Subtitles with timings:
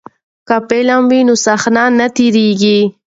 [0.47, 2.79] که فلم وي نو صحنه نه تیریږي.